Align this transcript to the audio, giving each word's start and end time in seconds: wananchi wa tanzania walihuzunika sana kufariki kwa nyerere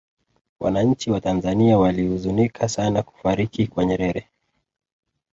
wananchi 0.59 1.11
wa 1.11 1.21
tanzania 1.21 1.77
walihuzunika 1.77 2.69
sana 2.69 3.03
kufariki 3.03 3.67
kwa 3.67 3.85
nyerere 3.85 4.29